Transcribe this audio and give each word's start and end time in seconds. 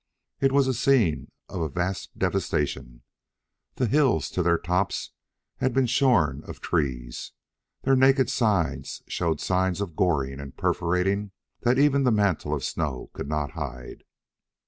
It 0.39 0.51
was 0.51 0.67
a 0.67 0.73
scene 0.73 1.31
of 1.47 1.61
a 1.61 1.69
vast 1.69 2.17
devastation. 2.17 3.03
The 3.75 3.85
hills, 3.85 4.31
to 4.31 4.41
their 4.41 4.57
tops, 4.57 5.11
had 5.57 5.75
been 5.75 5.85
shorn 5.85 6.43
of 6.45 6.59
trees, 6.59 7.33
and 7.83 7.87
their 7.87 7.95
naked 8.07 8.27
sides 8.27 9.03
showed 9.07 9.39
signs 9.39 9.79
of 9.79 9.95
goring 9.95 10.39
and 10.39 10.57
perforating 10.57 11.33
that 11.59 11.77
even 11.77 12.01
the 12.01 12.11
mantle 12.11 12.51
of 12.55 12.63
snow 12.63 13.11
could 13.13 13.27
not 13.29 13.51
hide. 13.51 14.03